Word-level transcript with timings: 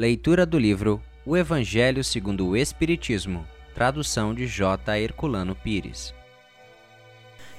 Leitura 0.00 0.46
do 0.46 0.58
livro 0.58 0.98
O 1.26 1.36
Evangelho 1.36 2.02
segundo 2.02 2.48
o 2.48 2.56
Espiritismo, 2.56 3.46
tradução 3.74 4.32
de 4.34 4.46
J. 4.46 4.98
Herculano 4.98 5.54
Pires. 5.54 6.14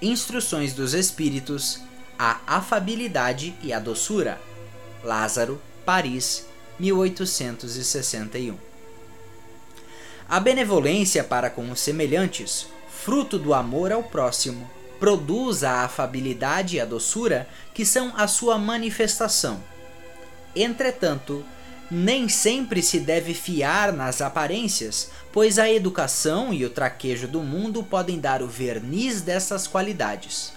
Instruções 0.00 0.72
dos 0.72 0.94
Espíritos, 0.94 1.82
a 2.18 2.40
afabilidade 2.46 3.54
e 3.62 3.70
a 3.70 3.78
doçura. 3.78 4.40
Lázaro, 5.04 5.60
Paris, 5.84 6.46
1861. 6.80 8.56
A 10.26 10.40
benevolência 10.40 11.22
para 11.22 11.50
com 11.50 11.70
os 11.70 11.80
semelhantes, 11.80 12.66
fruto 12.88 13.38
do 13.38 13.52
amor 13.52 13.92
ao 13.92 14.02
próximo, 14.02 14.70
produz 14.98 15.62
a 15.62 15.84
afabilidade 15.84 16.76
e 16.76 16.80
a 16.80 16.86
doçura 16.86 17.46
que 17.74 17.84
são 17.84 18.10
a 18.16 18.26
sua 18.26 18.56
manifestação. 18.56 19.62
Entretanto, 20.56 21.44
nem 21.94 22.26
sempre 22.26 22.82
se 22.82 22.98
deve 22.98 23.34
fiar 23.34 23.92
nas 23.92 24.22
aparências, 24.22 25.10
pois 25.30 25.58
a 25.58 25.70
educação 25.70 26.50
e 26.50 26.64
o 26.64 26.70
traquejo 26.70 27.28
do 27.28 27.42
mundo 27.42 27.82
podem 27.82 28.18
dar 28.18 28.40
o 28.40 28.48
verniz 28.48 29.20
dessas 29.20 29.66
qualidades. 29.66 30.54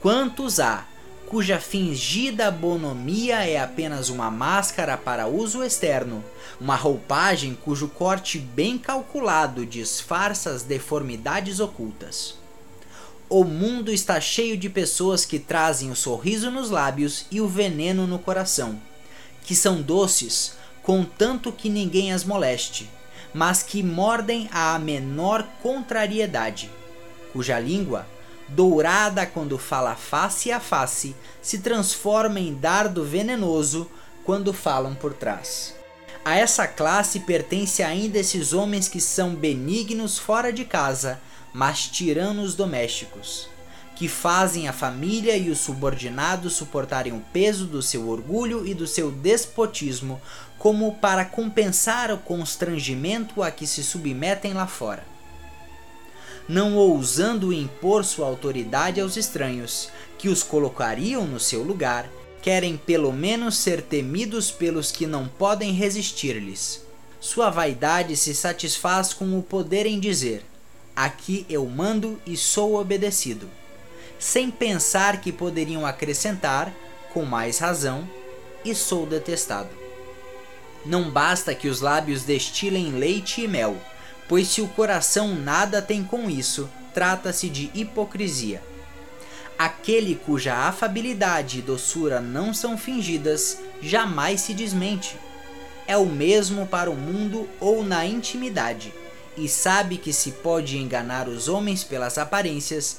Quantos 0.00 0.60
há 0.60 0.86
cuja 1.26 1.58
fingida 1.58 2.48
bonomia 2.48 3.44
é 3.44 3.58
apenas 3.58 4.08
uma 4.08 4.30
máscara 4.30 4.96
para 4.96 5.26
uso 5.26 5.64
externo, 5.64 6.24
uma 6.60 6.76
roupagem 6.76 7.58
cujo 7.64 7.88
corte 7.88 8.38
bem 8.38 8.78
calculado 8.78 9.66
disfarça 9.66 10.50
as 10.50 10.62
deformidades 10.62 11.58
ocultas. 11.58 12.36
O 13.28 13.42
mundo 13.42 13.90
está 13.90 14.20
cheio 14.20 14.56
de 14.56 14.70
pessoas 14.70 15.24
que 15.24 15.40
trazem 15.40 15.90
o 15.90 15.96
sorriso 15.96 16.52
nos 16.52 16.70
lábios 16.70 17.26
e 17.32 17.40
o 17.40 17.48
veneno 17.48 18.06
no 18.06 18.20
coração 18.20 18.80
que 19.46 19.54
são 19.54 19.80
doces, 19.80 20.56
contanto 20.82 21.52
que 21.52 21.70
ninguém 21.70 22.12
as 22.12 22.24
moleste, 22.24 22.90
mas 23.32 23.62
que 23.62 23.82
mordem 23.82 24.48
à 24.52 24.78
menor 24.78 25.46
contrariedade, 25.62 26.70
cuja 27.32 27.58
língua, 27.58 28.06
dourada 28.48 29.24
quando 29.24 29.56
fala 29.56 29.94
face 29.94 30.50
a 30.50 30.58
face, 30.58 31.14
se 31.40 31.58
transforma 31.58 32.40
em 32.40 32.54
dardo 32.54 33.04
venenoso 33.04 33.88
quando 34.24 34.52
falam 34.52 34.94
por 34.94 35.14
trás. 35.14 35.74
A 36.24 36.36
essa 36.36 36.66
classe 36.66 37.20
pertence 37.20 37.84
ainda 37.84 38.18
esses 38.18 38.52
homens 38.52 38.88
que 38.88 39.00
são 39.00 39.34
benignos 39.34 40.18
fora 40.18 40.52
de 40.52 40.64
casa, 40.64 41.20
mas 41.54 41.86
tiranos 41.86 42.56
domésticos 42.56 43.48
que 43.96 44.08
fazem 44.08 44.68
a 44.68 44.74
família 44.74 45.34
e 45.38 45.48
os 45.48 45.58
subordinados 45.58 46.52
suportarem 46.52 47.14
o 47.14 47.24
peso 47.32 47.64
do 47.64 47.80
seu 47.80 48.06
orgulho 48.10 48.66
e 48.66 48.74
do 48.74 48.86
seu 48.86 49.10
despotismo, 49.10 50.20
como 50.58 50.94
para 50.96 51.24
compensar 51.24 52.12
o 52.12 52.18
constrangimento 52.18 53.42
a 53.42 53.50
que 53.50 53.66
se 53.66 53.82
submetem 53.82 54.52
lá 54.52 54.66
fora. 54.66 55.02
Não 56.46 56.76
ousando 56.76 57.54
impor 57.54 58.04
sua 58.04 58.26
autoridade 58.26 59.00
aos 59.00 59.16
estranhos, 59.16 59.88
que 60.18 60.28
os 60.28 60.42
colocariam 60.42 61.24
no 61.24 61.40
seu 61.40 61.62
lugar, 61.62 62.06
querem 62.42 62.76
pelo 62.76 63.10
menos 63.12 63.56
ser 63.56 63.80
temidos 63.80 64.50
pelos 64.50 64.92
que 64.92 65.06
não 65.06 65.26
podem 65.26 65.72
resistir-lhes. 65.72 66.84
Sua 67.18 67.48
vaidade 67.48 68.14
se 68.14 68.34
satisfaz 68.34 69.14
com 69.14 69.38
o 69.38 69.42
poder 69.42 69.86
em 69.86 69.98
dizer: 69.98 70.44
Aqui 70.94 71.46
eu 71.48 71.66
mando 71.66 72.20
e 72.26 72.36
sou 72.36 72.78
obedecido 72.78 73.48
sem 74.18 74.50
pensar 74.50 75.20
que 75.20 75.32
poderiam 75.32 75.84
acrescentar, 75.84 76.72
com 77.12 77.24
mais 77.24 77.58
razão, 77.58 78.08
e 78.64 78.74
sou 78.74 79.06
detestado. 79.06 79.70
Não 80.84 81.10
basta 81.10 81.54
que 81.54 81.68
os 81.68 81.80
lábios 81.80 82.22
destilem 82.22 82.92
leite 82.92 83.42
e 83.42 83.48
mel, 83.48 83.76
pois 84.28 84.48
se 84.48 84.60
o 84.60 84.68
coração 84.68 85.34
nada 85.34 85.82
tem 85.82 86.04
com 86.04 86.30
isso, 86.30 86.68
trata-se 86.94 87.48
de 87.48 87.70
hipocrisia. 87.74 88.62
Aquele 89.58 90.14
cuja 90.14 90.54
afabilidade 90.54 91.58
e 91.58 91.62
doçura 91.62 92.20
não 92.20 92.52
são 92.52 92.76
fingidas, 92.76 93.58
jamais 93.80 94.42
se 94.42 94.52
desmente. 94.52 95.16
É 95.86 95.96
o 95.96 96.06
mesmo 96.06 96.66
para 96.66 96.90
o 96.90 96.96
mundo 96.96 97.48
ou 97.58 97.82
na 97.82 98.04
intimidade, 98.04 98.92
e 99.36 99.48
sabe 99.48 99.96
que 99.96 100.12
se 100.12 100.32
pode 100.32 100.76
enganar 100.78 101.28
os 101.28 101.48
homens 101.48 101.82
pelas 101.82 102.18
aparências, 102.18 102.98